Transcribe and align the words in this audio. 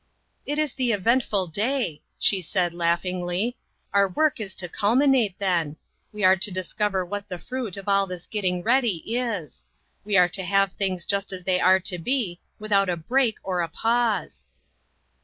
"It 0.47 0.57
is 0.57 0.73
the 0.73 0.93
eventful 0.93 1.45
day," 1.49 2.01
she 2.17 2.41
said, 2.41 2.73
laugh 2.73 3.03
ingly, 3.03 3.53
"our 3.93 4.09
work 4.09 4.39
is 4.39 4.55
to 4.55 4.67
culminate 4.67 5.37
then. 5.37 5.75
We 6.11 6.23
are 6.23 6.35
to 6.35 6.49
discover 6.49 7.05
what 7.05 7.29
the 7.29 7.37
fruit 7.37 7.77
of 7.77 7.87
all 7.87 8.07
this 8.07 8.25
getting 8.25 8.63
ready 8.63 9.03
is; 9.15 9.63
we 10.03 10.17
are 10.17 10.29
to 10.29 10.43
have 10.43 10.71
things 10.73 11.05
just 11.05 11.31
as 11.31 11.43
they 11.43 11.59
are 11.59 11.79
to 11.81 11.99
be, 11.99 12.39
without 12.57 12.89
a 12.89 12.97
break 12.97 13.37
or 13.43 13.61
a 13.61 13.67
pause." 13.69 14.47